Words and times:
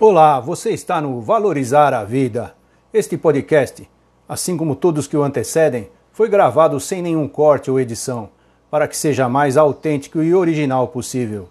Olá, 0.00 0.38
você 0.38 0.70
está 0.70 1.00
no 1.00 1.20
Valorizar 1.20 1.92
a 1.92 2.04
Vida. 2.04 2.54
Este 2.92 3.18
podcast, 3.18 3.90
assim 4.28 4.56
como 4.56 4.76
todos 4.76 5.08
que 5.08 5.16
o 5.16 5.24
antecedem, 5.24 5.90
foi 6.12 6.28
gravado 6.28 6.78
sem 6.78 7.02
nenhum 7.02 7.26
corte 7.26 7.68
ou 7.68 7.80
edição, 7.80 8.28
para 8.70 8.86
que 8.86 8.96
seja 8.96 9.28
mais 9.28 9.56
autêntico 9.56 10.22
e 10.22 10.32
original 10.32 10.86
possível. 10.86 11.48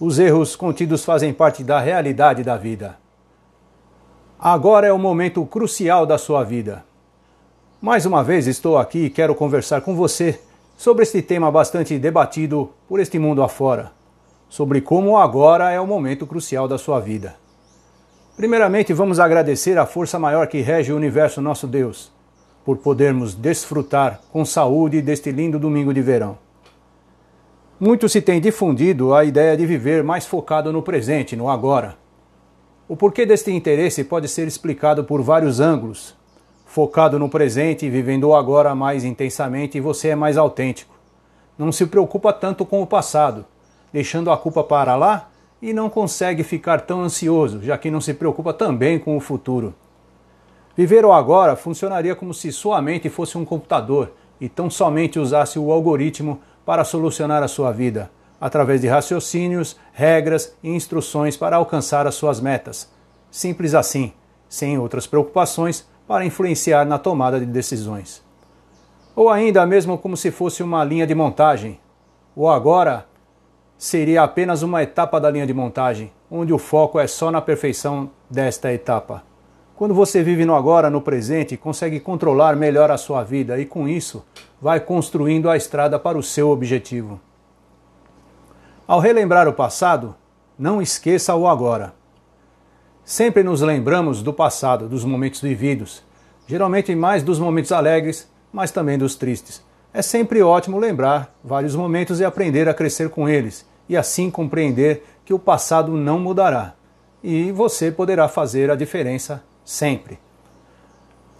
Os 0.00 0.18
erros 0.18 0.56
contidos 0.56 1.04
fazem 1.04 1.34
parte 1.34 1.62
da 1.62 1.78
realidade 1.78 2.42
da 2.42 2.56
vida. 2.56 2.96
Agora 4.40 4.86
é 4.86 4.92
o 4.92 4.98
momento 4.98 5.44
crucial 5.44 6.06
da 6.06 6.16
sua 6.16 6.42
vida. 6.42 6.82
Mais 7.82 8.06
uma 8.06 8.24
vez 8.24 8.46
estou 8.46 8.78
aqui 8.78 9.04
e 9.04 9.10
quero 9.10 9.34
conversar 9.34 9.82
com 9.82 9.94
você 9.94 10.40
sobre 10.74 11.02
este 11.02 11.20
tema 11.20 11.52
bastante 11.52 11.98
debatido 11.98 12.70
por 12.88 12.98
este 12.98 13.18
mundo 13.18 13.42
afora, 13.42 13.92
sobre 14.48 14.80
como 14.80 15.18
agora 15.18 15.70
é 15.70 15.78
o 15.78 15.86
momento 15.86 16.26
crucial 16.26 16.66
da 16.66 16.78
sua 16.78 16.98
vida. 16.98 17.43
Primeiramente, 18.36 18.92
vamos 18.92 19.20
agradecer 19.20 19.78
a 19.78 19.86
força 19.86 20.18
maior 20.18 20.48
que 20.48 20.60
rege 20.60 20.92
o 20.92 20.96
universo, 20.96 21.40
nosso 21.40 21.68
Deus, 21.68 22.10
por 22.64 22.78
podermos 22.78 23.32
desfrutar 23.32 24.20
com 24.32 24.44
saúde 24.44 25.00
deste 25.00 25.30
lindo 25.30 25.56
domingo 25.56 25.94
de 25.94 26.02
verão. 26.02 26.36
Muito 27.78 28.08
se 28.08 28.20
tem 28.20 28.40
difundido 28.40 29.14
a 29.14 29.24
ideia 29.24 29.56
de 29.56 29.64
viver 29.64 30.02
mais 30.02 30.26
focado 30.26 30.72
no 30.72 30.82
presente, 30.82 31.36
no 31.36 31.48
agora. 31.48 31.96
O 32.88 32.96
porquê 32.96 33.24
deste 33.24 33.52
interesse 33.52 34.02
pode 34.02 34.26
ser 34.26 34.48
explicado 34.48 35.04
por 35.04 35.22
vários 35.22 35.60
ângulos. 35.60 36.16
Focado 36.66 37.20
no 37.20 37.28
presente 37.28 37.86
e 37.86 37.90
vivendo 37.90 38.24
o 38.24 38.34
agora 38.34 38.74
mais 38.74 39.04
intensamente, 39.04 39.80
você 39.80 40.08
é 40.08 40.16
mais 40.16 40.36
autêntico. 40.36 40.94
Não 41.56 41.70
se 41.70 41.86
preocupa 41.86 42.32
tanto 42.32 42.66
com 42.66 42.82
o 42.82 42.86
passado, 42.86 43.44
deixando 43.92 44.32
a 44.32 44.36
culpa 44.36 44.64
para 44.64 44.96
lá 44.96 45.30
e 45.64 45.72
não 45.72 45.88
consegue 45.88 46.42
ficar 46.42 46.82
tão 46.82 47.00
ansioso, 47.00 47.62
já 47.62 47.78
que 47.78 47.90
não 47.90 47.98
se 47.98 48.12
preocupa 48.12 48.52
também 48.52 48.98
com 48.98 49.16
o 49.16 49.20
futuro. 49.20 49.74
Viver 50.76 51.06
o 51.06 51.12
agora 51.12 51.56
funcionaria 51.56 52.14
como 52.14 52.34
se 52.34 52.52
sua 52.52 52.82
mente 52.82 53.08
fosse 53.08 53.38
um 53.38 53.46
computador 53.46 54.12
e 54.38 54.46
tão 54.46 54.68
somente 54.68 55.18
usasse 55.18 55.58
o 55.58 55.72
algoritmo 55.72 56.38
para 56.66 56.84
solucionar 56.84 57.42
a 57.42 57.48
sua 57.48 57.72
vida, 57.72 58.10
através 58.38 58.82
de 58.82 58.88
raciocínios, 58.88 59.74
regras 59.94 60.54
e 60.62 60.68
instruções 60.68 61.34
para 61.34 61.56
alcançar 61.56 62.06
as 62.06 62.14
suas 62.14 62.42
metas. 62.42 62.92
Simples 63.30 63.74
assim, 63.74 64.12
sem 64.46 64.78
outras 64.78 65.06
preocupações 65.06 65.88
para 66.06 66.26
influenciar 66.26 66.84
na 66.84 66.98
tomada 66.98 67.40
de 67.40 67.46
decisões. 67.46 68.22
Ou 69.16 69.30
ainda 69.30 69.64
mesmo 69.64 69.96
como 69.96 70.14
se 70.14 70.30
fosse 70.30 70.62
uma 70.62 70.84
linha 70.84 71.06
de 71.06 71.14
montagem. 71.14 71.80
O 72.36 72.50
agora 72.50 73.06
seria 73.84 74.22
apenas 74.22 74.62
uma 74.62 74.82
etapa 74.82 75.20
da 75.20 75.30
linha 75.30 75.46
de 75.46 75.52
montagem, 75.52 76.10
onde 76.30 76.54
o 76.54 76.58
foco 76.58 76.98
é 76.98 77.06
só 77.06 77.30
na 77.30 77.42
perfeição 77.42 78.10
desta 78.30 78.72
etapa. 78.72 79.22
Quando 79.76 79.92
você 79.92 80.22
vive 80.22 80.46
no 80.46 80.54
agora, 80.54 80.88
no 80.88 81.02
presente, 81.02 81.54
consegue 81.54 82.00
controlar 82.00 82.56
melhor 82.56 82.90
a 82.90 82.96
sua 82.96 83.22
vida 83.22 83.60
e 83.60 83.66
com 83.66 83.86
isso 83.86 84.24
vai 84.58 84.80
construindo 84.80 85.50
a 85.50 85.56
estrada 85.58 85.98
para 85.98 86.16
o 86.16 86.22
seu 86.22 86.48
objetivo. 86.48 87.20
Ao 88.86 89.00
relembrar 89.00 89.46
o 89.46 89.52
passado, 89.52 90.14
não 90.58 90.80
esqueça 90.80 91.34
o 91.34 91.46
agora. 91.46 91.92
Sempre 93.04 93.42
nos 93.42 93.60
lembramos 93.60 94.22
do 94.22 94.32
passado, 94.32 94.88
dos 94.88 95.04
momentos 95.04 95.42
vividos, 95.42 96.02
geralmente 96.46 96.94
mais 96.94 97.22
dos 97.22 97.38
momentos 97.38 97.70
alegres, 97.70 98.26
mas 98.50 98.70
também 98.70 98.96
dos 98.96 99.14
tristes. 99.14 99.62
É 99.92 100.00
sempre 100.00 100.42
ótimo 100.42 100.78
lembrar 100.78 101.34
vários 101.44 101.76
momentos 101.76 102.18
e 102.18 102.24
aprender 102.24 102.66
a 102.66 102.72
crescer 102.72 103.10
com 103.10 103.28
eles, 103.28 103.66
e 103.88 103.96
assim 103.96 104.30
compreender 104.30 105.04
que 105.24 105.34
o 105.34 105.38
passado 105.38 105.92
não 105.92 106.18
mudará 106.18 106.74
e 107.22 107.50
você 107.50 107.90
poderá 107.90 108.28
fazer 108.28 108.70
a 108.70 108.76
diferença 108.76 109.42
sempre. 109.64 110.18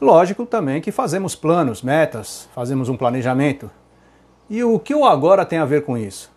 Lógico 0.00 0.46
também 0.46 0.80
que 0.80 0.90
fazemos 0.90 1.36
planos, 1.36 1.82
metas, 1.82 2.48
fazemos 2.54 2.88
um 2.88 2.96
planejamento. 2.96 3.70
E 4.48 4.64
o 4.64 4.78
que 4.78 4.94
o 4.94 5.04
agora 5.04 5.44
tem 5.44 5.58
a 5.58 5.64
ver 5.64 5.84
com 5.84 5.96
isso? 5.96 6.32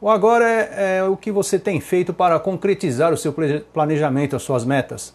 O 0.00 0.10
agora 0.10 0.44
é, 0.44 0.98
é 0.98 1.04
o 1.04 1.16
que 1.16 1.30
você 1.30 1.58
tem 1.58 1.80
feito 1.80 2.12
para 2.12 2.38
concretizar 2.38 3.12
o 3.12 3.16
seu 3.16 3.32
planejamento, 3.72 4.36
as 4.36 4.42
suas 4.42 4.64
metas. 4.64 5.14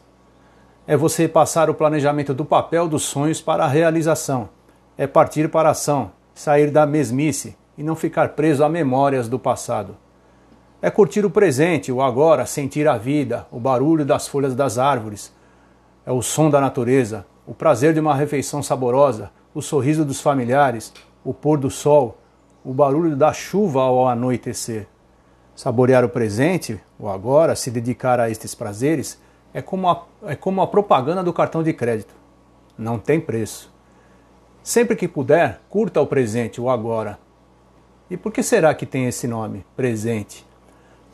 É 0.87 0.97
você 0.97 1.27
passar 1.27 1.69
o 1.69 1.75
planejamento 1.75 2.33
do 2.33 2.43
papel 2.43 2.87
dos 2.87 3.03
sonhos 3.03 3.41
para 3.41 3.65
a 3.65 3.67
realização. 3.67 4.49
É 4.97 5.05
partir 5.05 5.49
para 5.49 5.69
a 5.69 5.73
ação, 5.73 6.11
sair 6.33 6.71
da 6.71 6.85
mesmice 6.85 7.55
e 7.77 7.83
não 7.83 7.95
ficar 7.95 8.29
preso 8.29 8.63
a 8.63 8.69
memórias 8.69 9.27
do 9.27 9.37
passado. 9.37 9.95
É 10.81 10.89
curtir 10.89 11.25
o 11.25 11.29
presente, 11.29 11.91
o 11.91 12.01
agora, 12.01 12.45
sentir 12.45 12.87
a 12.87 12.97
vida, 12.97 13.45
o 13.51 13.59
barulho 13.59 14.05
das 14.05 14.29
folhas 14.29 14.55
das 14.55 14.77
árvores, 14.77 15.33
é 16.05 16.11
o 16.11 16.21
som 16.21 16.49
da 16.49 16.61
natureza, 16.61 17.25
o 17.45 17.53
prazer 17.53 17.93
de 17.93 17.99
uma 17.99 18.15
refeição 18.15 18.63
saborosa, 18.63 19.29
o 19.53 19.61
sorriso 19.61 20.05
dos 20.05 20.21
familiares, 20.21 20.93
o 21.21 21.33
pôr 21.33 21.57
do 21.57 21.69
sol, 21.69 22.17
o 22.63 22.73
barulho 22.73 23.15
da 23.15 23.33
chuva 23.33 23.81
ao 23.81 24.07
anoitecer. 24.07 24.87
Saborear 25.53 26.05
o 26.05 26.09
presente, 26.09 26.79
o 26.97 27.09
agora, 27.09 27.57
se 27.57 27.69
dedicar 27.69 28.17
a 28.17 28.29
estes 28.29 28.55
prazeres, 28.55 29.21
é 29.53 29.61
como 29.61 29.89
a, 29.89 30.05
é 30.27 30.35
como 30.35 30.61
a 30.61 30.67
propaganda 30.67 31.21
do 31.21 31.33
cartão 31.33 31.61
de 31.61 31.73
crédito. 31.73 32.15
Não 32.77 32.97
tem 32.97 33.19
preço. 33.19 33.69
Sempre 34.63 34.95
que 34.95 35.09
puder, 35.09 35.59
curta 35.69 35.99
o 35.99 36.07
presente, 36.07 36.61
o 36.61 36.69
agora. 36.69 37.19
E 38.09 38.15
por 38.15 38.31
que 38.31 38.41
será 38.41 38.73
que 38.73 38.85
tem 38.85 39.07
esse 39.07 39.27
nome, 39.27 39.65
presente? 39.75 40.47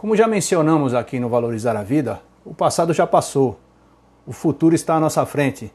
Como 0.06 0.16
já 0.16 0.28
mencionamos 0.28 0.94
aqui 0.94 1.20
no 1.20 1.28
Valorizar 1.28 1.76
a 1.76 1.82
Vida, 1.82 2.22
o 2.46 2.54
passado 2.54 2.94
já 2.94 3.08
passou. 3.08 3.60
O 4.24 4.32
futuro 4.32 4.76
está 4.76 4.94
à 4.94 5.00
nossa 5.00 5.26
frente. 5.26 5.74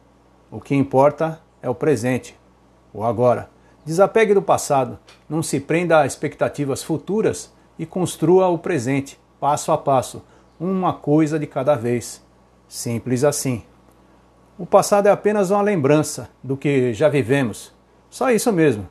O 0.53 0.61
que 0.61 0.73
importa 0.73 1.41
é 1.61 1.69
o 1.69 1.75
presente, 1.75 2.39
o 2.95 3.03
agora. 3.03 3.51
Desapegue 3.85 4.33
do 4.33 4.41
passado, 4.41 5.01
não 5.29 5.43
se 5.43 5.59
prenda 5.59 5.99
a 5.99 6.07
expectativas 6.07 6.81
futuras 6.81 7.53
e 7.77 7.85
construa 7.85 8.47
o 8.47 8.57
presente, 8.57 9.19
passo 9.41 9.73
a 9.73 9.77
passo, 9.77 10.23
uma 10.61 10.93
coisa 10.93 11.37
de 11.37 11.49
cada 11.49 11.75
vez. 11.75 12.25
Simples 12.69 13.25
assim. 13.25 13.65
O 14.57 14.65
passado 14.65 15.09
é 15.09 15.11
apenas 15.11 15.51
uma 15.51 15.61
lembrança 15.61 16.31
do 16.41 16.57
que 16.57 16.95
já 16.95 17.09
vivemos. 17.09 17.75
Só 18.09 18.31
isso 18.31 18.53
mesmo. 18.53 18.89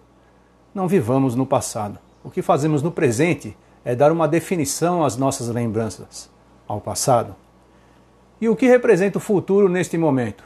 Não 0.76 0.86
vivamos 0.86 1.34
no 1.34 1.46
passado. 1.46 1.98
O 2.26 2.30
que 2.30 2.42
fazemos 2.42 2.84
no 2.84 2.92
presente 2.92 3.56
é 3.84 3.96
dar 3.96 4.12
uma 4.12 4.28
definição 4.28 5.04
às 5.04 5.18
nossas 5.18 5.48
lembranças, 5.50 6.30
ao 6.68 6.82
passado. 6.82 7.36
E 8.42 8.48
o 8.48 8.56
que 8.56 8.68
representa 8.68 9.18
o 9.18 9.22
futuro 9.22 9.68
neste 9.68 9.98
momento? 9.98 10.44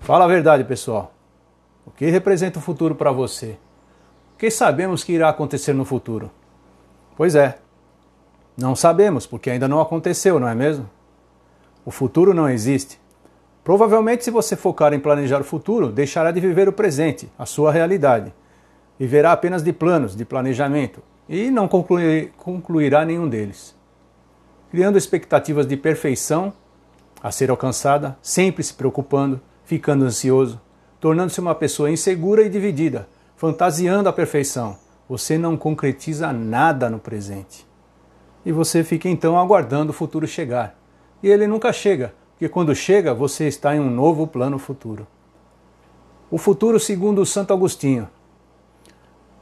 Fala 0.00 0.24
a 0.24 0.28
verdade, 0.28 0.64
pessoal. 0.64 1.12
O 1.86 1.90
que 1.90 2.06
representa 2.06 2.58
o 2.58 2.62
futuro 2.62 2.94
para 2.94 3.10
você? 3.10 3.58
O 4.34 4.38
que 4.38 4.50
sabemos 4.50 5.04
que 5.04 5.12
irá 5.12 5.28
acontecer 5.28 5.72
no 5.72 5.84
futuro? 5.84 6.30
Pois 7.16 7.34
é, 7.34 7.58
não 8.56 8.74
sabemos, 8.76 9.26
porque 9.26 9.50
ainda 9.50 9.68
não 9.68 9.80
aconteceu, 9.80 10.38
não 10.38 10.48
é 10.48 10.54
mesmo? 10.54 10.88
O 11.84 11.90
futuro 11.90 12.34
não 12.34 12.48
existe. 12.48 13.00
Provavelmente, 13.62 14.24
se 14.24 14.30
você 14.30 14.56
focar 14.56 14.92
em 14.92 15.00
planejar 15.00 15.40
o 15.40 15.44
futuro, 15.44 15.90
deixará 15.90 16.30
de 16.30 16.40
viver 16.40 16.68
o 16.68 16.72
presente, 16.72 17.30
a 17.38 17.46
sua 17.46 17.72
realidade. 17.72 18.32
Viverá 18.98 19.32
apenas 19.32 19.62
de 19.62 19.72
planos, 19.72 20.14
de 20.14 20.24
planejamento, 20.24 21.02
e 21.28 21.50
não 21.50 21.66
concluir, 21.66 22.32
concluirá 22.36 23.04
nenhum 23.04 23.28
deles. 23.28 23.74
Criando 24.70 24.98
expectativas 24.98 25.66
de 25.66 25.76
perfeição 25.76 26.52
a 27.22 27.30
ser 27.30 27.50
alcançada, 27.50 28.18
sempre 28.20 28.62
se 28.62 28.74
preocupando, 28.74 29.40
ficando 29.64 30.04
ansioso, 30.04 30.60
tornando-se 31.00 31.40
uma 31.40 31.54
pessoa 31.54 31.90
insegura 31.90 32.42
e 32.42 32.48
dividida, 32.48 33.08
fantasiando 33.36 34.08
a 34.08 34.12
perfeição. 34.12 34.76
Você 35.08 35.38
não 35.38 35.56
concretiza 35.56 36.32
nada 36.32 36.90
no 36.90 36.98
presente. 36.98 37.66
E 38.44 38.52
você 38.52 38.84
fica 38.84 39.08
então 39.08 39.38
aguardando 39.38 39.90
o 39.90 39.94
futuro 39.94 40.26
chegar. 40.26 40.78
E 41.22 41.28
ele 41.28 41.46
nunca 41.46 41.72
chega, 41.72 42.14
porque 42.32 42.48
quando 42.48 42.74
chega 42.74 43.14
você 43.14 43.46
está 43.46 43.74
em 43.74 43.80
um 43.80 43.90
novo 43.90 44.26
plano 44.26 44.58
futuro. 44.58 45.06
O 46.30 46.36
futuro, 46.36 46.78
segundo 46.80 47.24
Santo 47.24 47.52
Agostinho, 47.52 48.08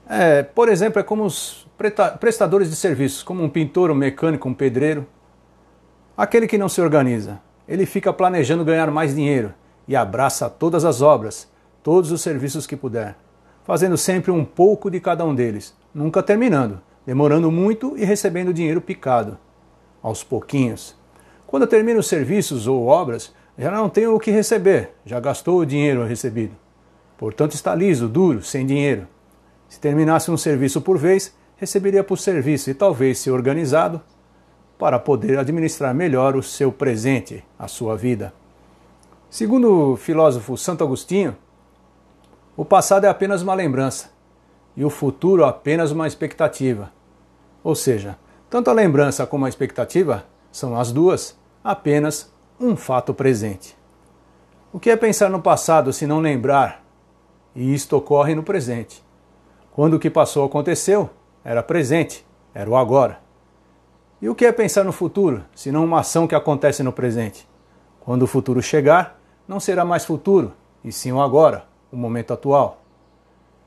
é, 0.08 0.42
por 0.42 0.68
exemplo, 0.68 1.00
é 1.00 1.02
como 1.02 1.26
prestadores 1.90 2.70
de 2.70 2.76
serviços, 2.76 3.22
como 3.22 3.42
um 3.42 3.48
pintor, 3.48 3.90
um 3.90 3.94
mecânico, 3.94 4.48
um 4.48 4.54
pedreiro. 4.54 5.06
Aquele 6.16 6.46
que 6.46 6.58
não 6.58 6.68
se 6.68 6.80
organiza, 6.80 7.40
ele 7.66 7.86
fica 7.86 8.12
planejando 8.12 8.64
ganhar 8.64 8.90
mais 8.90 9.14
dinheiro 9.14 9.52
e 9.88 9.96
abraça 9.96 10.48
todas 10.48 10.84
as 10.84 11.02
obras, 11.02 11.48
todos 11.82 12.12
os 12.12 12.20
serviços 12.20 12.66
que 12.66 12.76
puder, 12.76 13.16
fazendo 13.64 13.96
sempre 13.96 14.30
um 14.30 14.44
pouco 14.44 14.90
de 14.90 15.00
cada 15.00 15.24
um 15.24 15.34
deles, 15.34 15.74
nunca 15.94 16.22
terminando, 16.22 16.80
demorando 17.04 17.50
muito 17.50 17.96
e 17.96 18.04
recebendo 18.04 18.52
dinheiro 18.52 18.80
picado, 18.80 19.38
aos 20.02 20.22
pouquinhos. 20.22 20.96
Quando 21.46 21.66
termina 21.66 22.00
os 22.00 22.06
serviços 22.06 22.66
ou 22.66 22.86
obras, 22.86 23.34
já 23.58 23.70
não 23.70 23.88
tem 23.88 24.06
o 24.06 24.18
que 24.18 24.30
receber, 24.30 24.90
já 25.04 25.20
gastou 25.20 25.58
o 25.58 25.66
dinheiro 25.66 26.04
recebido. 26.04 26.56
Portanto, 27.18 27.52
está 27.52 27.74
liso, 27.74 28.08
duro, 28.08 28.42
sem 28.42 28.66
dinheiro. 28.66 29.06
Se 29.68 29.78
terminasse 29.78 30.30
um 30.30 30.36
serviço 30.36 30.80
por 30.80 30.98
vez, 30.98 31.34
receberia 31.62 32.02
por 32.02 32.18
serviço 32.18 32.70
e 32.70 32.74
talvez, 32.74 33.20
se 33.20 33.30
organizado, 33.30 34.00
para 34.76 34.98
poder 34.98 35.38
administrar 35.38 35.94
melhor 35.94 36.34
o 36.34 36.42
seu 36.42 36.72
presente, 36.72 37.44
a 37.56 37.68
sua 37.68 37.96
vida. 37.96 38.34
Segundo 39.30 39.92
o 39.92 39.96
filósofo 39.96 40.56
Santo 40.56 40.82
Agostinho, 40.82 41.36
o 42.56 42.64
passado 42.64 43.04
é 43.04 43.08
apenas 43.08 43.42
uma 43.42 43.54
lembrança 43.54 44.10
e 44.76 44.84
o 44.84 44.90
futuro 44.90 45.44
apenas 45.44 45.92
uma 45.92 46.08
expectativa. 46.08 46.90
Ou 47.62 47.76
seja, 47.76 48.18
tanto 48.50 48.68
a 48.68 48.72
lembrança 48.72 49.24
como 49.24 49.46
a 49.46 49.48
expectativa 49.48 50.24
são 50.50 50.76
as 50.76 50.90
duas 50.90 51.38
apenas 51.62 52.34
um 52.58 52.74
fato 52.74 53.14
presente. 53.14 53.76
O 54.72 54.80
que 54.80 54.90
é 54.90 54.96
pensar 54.96 55.30
no 55.30 55.40
passado 55.40 55.92
se 55.92 56.08
não 56.08 56.18
lembrar? 56.18 56.84
E 57.54 57.72
isto 57.72 57.96
ocorre 57.96 58.34
no 58.34 58.42
presente. 58.42 59.00
Quando 59.70 59.94
o 59.94 60.00
que 60.00 60.10
passou 60.10 60.44
aconteceu, 60.44 61.08
era 61.44 61.62
presente, 61.62 62.24
era 62.54 62.68
o 62.68 62.76
agora. 62.76 63.20
E 64.20 64.28
o 64.28 64.34
que 64.34 64.46
é 64.46 64.52
pensar 64.52 64.84
no 64.84 64.92
futuro, 64.92 65.44
se 65.54 65.72
não 65.72 65.84
uma 65.84 66.00
ação 66.00 66.26
que 66.26 66.34
acontece 66.34 66.82
no 66.82 66.92
presente? 66.92 67.48
Quando 68.00 68.22
o 68.22 68.26
futuro 68.26 68.62
chegar, 68.62 69.20
não 69.48 69.58
será 69.58 69.84
mais 69.84 70.04
futuro, 70.04 70.52
e 70.84 70.92
sim 70.92 71.12
o 71.12 71.20
agora, 71.20 71.64
o 71.90 71.96
momento 71.96 72.32
atual. 72.32 72.82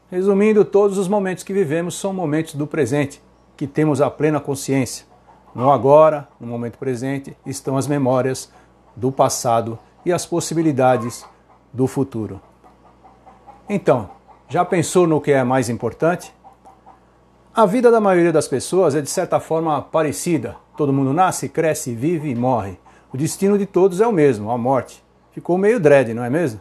Resumindo, 0.10 0.64
todos 0.64 0.98
os 0.98 1.08
momentos 1.08 1.44
que 1.44 1.54
vivemos 1.54 1.96
são 1.96 2.14
momentos 2.14 2.56
do 2.56 2.66
presente, 2.66 3.22
que 3.58 3.68
temos 3.68 4.02
a 4.02 4.10
plena 4.10 4.40
consciência. 4.40 5.06
No 5.54 5.72
agora, 5.72 6.28
no 6.40 6.48
momento 6.48 6.78
presente, 6.78 7.36
estão 7.46 7.78
as 7.78 7.88
memórias 7.88 8.52
do 8.96 9.12
passado 9.12 9.80
e 10.06 10.14
as 10.14 10.26
possibilidades 10.26 11.26
do 11.74 11.88
futuro. 11.88 12.40
Então, 13.68 14.10
já 14.48 14.64
pensou 14.64 15.08
no 15.08 15.20
que 15.20 15.32
é 15.32 15.44
mais 15.44 15.70
importante? 15.70 16.34
A 17.58 17.66
vida 17.66 17.90
da 17.90 18.02
maioria 18.02 18.34
das 18.34 18.50
pessoas 18.50 18.96
é 18.96 19.02
de 19.02 19.10
certa 19.10 19.40
forma 19.40 19.82
parecida. 19.82 20.58
Todo 20.76 20.92
mundo 20.92 21.14
nasce, 21.14 21.48
cresce, 21.48 21.96
vive 21.96 22.30
e 22.30 22.36
morre. 22.36 22.78
O 23.14 23.18
destino 23.18 23.58
de 23.58 23.66
todos 23.66 24.02
é 24.02 24.06
o 24.06 24.12
mesmo, 24.12 24.52
a 24.52 24.58
morte. 24.58 25.02
Ficou 25.32 25.58
meio 25.58 25.80
dread, 25.80 26.14
não 26.14 26.26
é 26.26 26.30
mesmo? 26.30 26.60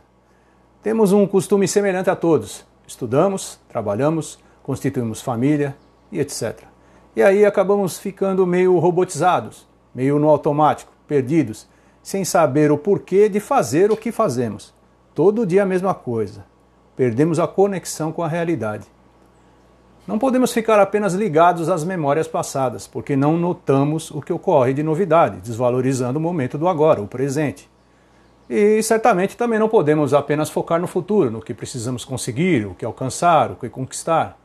Temos 0.84 1.10
um 1.10 1.26
costume 1.26 1.66
semelhante 1.66 2.10
a 2.10 2.14
todos. 2.14 2.64
Estudamos, 2.86 3.58
trabalhamos, 3.68 4.38
constituímos 4.62 5.20
família 5.20 5.76
e 6.12 6.20
etc. 6.20 6.60
E 7.16 7.24
aí 7.24 7.44
acabamos 7.44 7.98
ficando 7.98 8.46
meio 8.46 8.78
robotizados, 8.78 9.66
meio 9.92 10.20
no 10.20 10.28
automático, 10.28 10.92
perdidos, 11.08 11.66
sem 12.04 12.24
saber 12.24 12.70
o 12.70 12.78
porquê 12.78 13.28
de 13.28 13.40
fazer 13.40 13.90
o 13.90 13.96
que 13.96 14.12
fazemos. 14.12 14.72
Todo 15.12 15.44
dia 15.44 15.64
a 15.64 15.66
mesma 15.66 15.92
coisa. 15.92 16.44
Perdemos 16.94 17.40
a 17.40 17.48
conexão 17.48 18.12
com 18.12 18.22
a 18.22 18.28
realidade. 18.28 18.93
Não 20.06 20.18
podemos 20.18 20.52
ficar 20.52 20.78
apenas 20.78 21.14
ligados 21.14 21.70
às 21.70 21.82
memórias 21.82 22.28
passadas, 22.28 22.86
porque 22.86 23.16
não 23.16 23.38
notamos 23.38 24.10
o 24.10 24.20
que 24.20 24.34
ocorre 24.34 24.74
de 24.74 24.82
novidade, 24.82 25.40
desvalorizando 25.40 26.18
o 26.18 26.22
momento 26.22 26.58
do 26.58 26.68
agora, 26.68 27.00
o 27.00 27.06
presente. 27.06 27.70
E 28.48 28.82
certamente 28.82 29.34
também 29.34 29.58
não 29.58 29.66
podemos 29.66 30.12
apenas 30.12 30.50
focar 30.50 30.78
no 30.78 30.86
futuro, 30.86 31.30
no 31.30 31.40
que 31.40 31.54
precisamos 31.54 32.04
conseguir, 32.04 32.66
o 32.66 32.74
que 32.74 32.84
alcançar, 32.84 33.50
o 33.50 33.56
que 33.56 33.70
conquistar, 33.70 34.38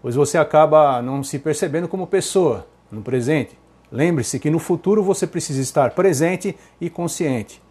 pois 0.00 0.14
você 0.14 0.38
acaba 0.38 1.02
não 1.02 1.22
se 1.22 1.38
percebendo 1.38 1.88
como 1.88 2.06
pessoa 2.06 2.66
no 2.90 3.02
presente. 3.02 3.58
Lembre-se 3.92 4.40
que 4.40 4.48
no 4.48 4.58
futuro 4.58 5.02
você 5.02 5.26
precisa 5.26 5.60
estar 5.60 5.90
presente 5.90 6.56
e 6.80 6.88
consciente. 6.88 7.62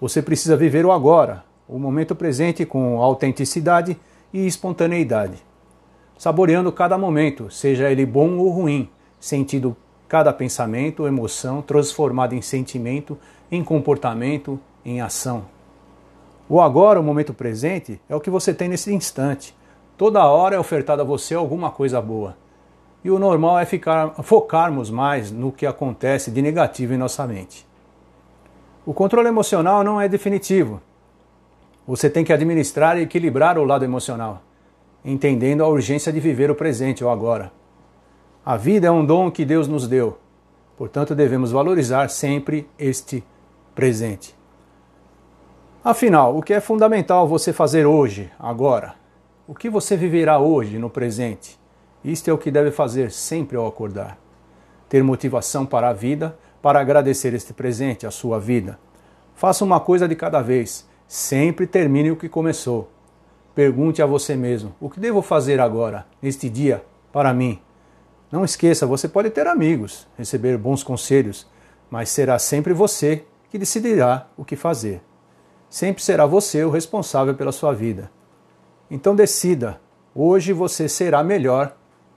Você 0.00 0.20
precisa 0.20 0.56
viver 0.56 0.84
o 0.84 0.90
agora, 0.90 1.44
o 1.68 1.78
momento 1.78 2.16
presente 2.16 2.66
com 2.66 3.00
autenticidade 3.00 3.96
e 4.32 4.44
espontaneidade, 4.44 5.40
saboreando 6.24 6.72
cada 6.72 6.96
momento, 6.96 7.50
seja 7.50 7.90
ele 7.90 8.06
bom 8.06 8.38
ou 8.38 8.48
ruim, 8.48 8.88
sentindo 9.20 9.76
cada 10.08 10.32
pensamento, 10.32 11.06
emoção 11.06 11.60
transformado 11.60 12.34
em 12.34 12.40
sentimento, 12.40 13.18
em 13.52 13.62
comportamento, 13.62 14.58
em 14.86 15.02
ação. 15.02 15.44
O 16.48 16.62
agora, 16.62 16.98
o 16.98 17.02
momento 17.02 17.34
presente, 17.34 18.00
é 18.08 18.16
o 18.16 18.20
que 18.20 18.30
você 18.30 18.54
tem 18.54 18.68
nesse 18.70 18.90
instante. 18.90 19.54
Toda 19.98 20.24
hora 20.24 20.56
é 20.56 20.58
ofertada 20.58 21.02
a 21.02 21.04
você 21.04 21.34
alguma 21.34 21.70
coisa 21.70 22.00
boa. 22.00 22.34
E 23.04 23.10
o 23.10 23.18
normal 23.18 23.58
é 23.58 23.66
ficar, 23.66 24.14
focarmos 24.22 24.88
mais 24.88 25.30
no 25.30 25.52
que 25.52 25.66
acontece 25.66 26.30
de 26.30 26.40
negativo 26.40 26.94
em 26.94 26.96
nossa 26.96 27.26
mente. 27.26 27.66
O 28.86 28.94
controle 28.94 29.28
emocional 29.28 29.84
não 29.84 30.00
é 30.00 30.08
definitivo. 30.08 30.80
Você 31.86 32.08
tem 32.08 32.24
que 32.24 32.32
administrar 32.32 32.96
e 32.96 33.02
equilibrar 33.02 33.58
o 33.58 33.64
lado 33.64 33.84
emocional, 33.84 34.40
entendendo 35.04 35.62
a 35.62 35.68
urgência 35.68 36.12
de 36.12 36.18
viver 36.18 36.50
o 36.50 36.54
presente 36.54 37.04
ou 37.04 37.10
agora. 37.10 37.52
A 38.44 38.56
vida 38.56 38.86
é 38.86 38.90
um 38.90 39.04
dom 39.04 39.30
que 39.30 39.44
Deus 39.44 39.68
nos 39.68 39.86
deu, 39.86 40.18
portanto 40.76 41.14
devemos 41.14 41.50
valorizar 41.50 42.08
sempre 42.08 42.68
este 42.78 43.24
presente. 43.74 44.34
Afinal, 45.84 46.36
o 46.36 46.42
que 46.42 46.54
é 46.54 46.60
fundamental 46.60 47.28
você 47.28 47.52
fazer 47.52 47.84
hoje, 47.84 48.30
agora? 48.38 48.94
O 49.46 49.54
que 49.54 49.68
você 49.68 49.96
viverá 49.96 50.38
hoje, 50.38 50.78
no 50.78 50.88
presente? 50.88 51.60
Isto 52.02 52.30
é 52.30 52.32
o 52.32 52.38
que 52.38 52.50
deve 52.50 52.70
fazer 52.70 53.10
sempre 53.10 53.56
ao 53.58 53.66
acordar. 53.66 54.18
Ter 54.88 55.02
motivação 55.02 55.66
para 55.66 55.90
a 55.90 55.92
vida, 55.92 56.38
para 56.62 56.80
agradecer 56.80 57.34
este 57.34 57.52
presente, 57.52 58.06
a 58.06 58.10
sua 58.10 58.40
vida. 58.40 58.78
Faça 59.34 59.64
uma 59.64 59.78
coisa 59.80 60.08
de 60.08 60.16
cada 60.16 60.40
vez. 60.40 60.88
Sempre 61.06 61.66
termine 61.66 62.10
o 62.10 62.16
que 62.16 62.28
começou. 62.28 62.88
Pergunte 63.54 64.02
a 64.02 64.06
você 64.06 64.34
mesmo: 64.36 64.74
o 64.80 64.90
que 64.90 65.00
devo 65.00 65.22
fazer 65.22 65.60
agora, 65.60 66.06
neste 66.20 66.48
dia, 66.48 66.84
para 67.12 67.32
mim? 67.32 67.60
Não 68.30 68.44
esqueça, 68.44 68.86
você 68.86 69.08
pode 69.08 69.30
ter 69.30 69.46
amigos, 69.46 70.06
receber 70.18 70.58
bons 70.58 70.82
conselhos, 70.82 71.46
mas 71.90 72.08
será 72.08 72.38
sempre 72.38 72.72
você 72.72 73.24
que 73.48 73.58
decidirá 73.58 74.26
o 74.36 74.44
que 74.44 74.56
fazer 74.56 75.00
sempre 75.74 76.04
será 76.04 76.24
você 76.24 76.62
o 76.62 76.70
responsável 76.70 77.34
pela 77.34 77.50
sua 77.50 77.72
vida. 77.72 78.08
Então 78.88 79.12
decida, 79.12 79.80
hoje 80.14 80.52
você 80.52 80.88
será 80.88 81.20
melhor 81.24 81.74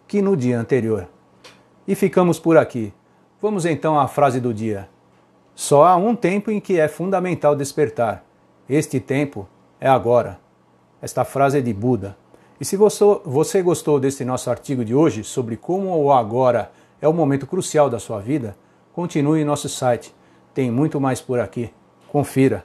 que 0.07 0.21
no 0.21 0.37
dia 0.37 0.59
anterior. 0.59 1.09
E 1.87 1.95
ficamos 1.95 2.37
por 2.37 2.55
aqui. 2.55 2.93
Vamos 3.41 3.65
então 3.65 3.99
à 3.99 4.07
frase 4.07 4.39
do 4.39 4.53
dia. 4.53 4.87
Só 5.55 5.85
há 5.85 5.95
um 5.95 6.15
tempo 6.15 6.51
em 6.51 6.59
que 6.59 6.79
é 6.79 6.87
fundamental 6.87 7.55
despertar. 7.55 8.23
Este 8.69 8.99
tempo 8.99 9.49
é 9.81 9.89
agora. 9.89 10.39
Esta 11.01 11.23
frase 11.23 11.59
é 11.59 11.61
de 11.61 11.73
Buda. 11.73 12.17
E 12.59 12.65
se 12.65 12.75
você 12.75 13.61
gostou 13.61 13.99
deste 13.99 14.25
nosso 14.25 14.49
artigo 14.49 14.83
de 14.83 14.95
hoje 14.95 15.23
sobre 15.23 15.55
como 15.55 15.95
o 15.95 16.11
agora 16.11 16.71
é 16.99 17.07
o 17.07 17.13
momento 17.13 17.45
crucial 17.45 17.89
da 17.89 17.99
sua 17.99 18.19
vida, 18.19 18.57
continue 18.93 19.41
em 19.41 19.45
nosso 19.45 19.69
site. 19.69 20.13
Tem 20.53 20.71
muito 20.71 20.99
mais 20.99 21.21
por 21.21 21.39
aqui. 21.39 21.71
Confira. 22.07 22.63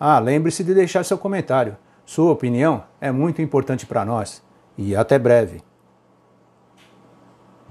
Ah, 0.00 0.18
lembre-se 0.18 0.64
de 0.64 0.72
deixar 0.72 1.04
seu 1.04 1.18
comentário. 1.18 1.76
Sua 2.06 2.32
opinião 2.32 2.84
é 3.00 3.12
muito 3.12 3.42
importante 3.42 3.84
para 3.84 4.04
nós. 4.04 4.42
E 4.78 4.96
até 4.96 5.18
breve. 5.18 5.62